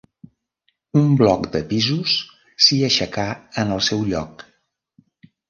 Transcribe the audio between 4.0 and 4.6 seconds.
lloc.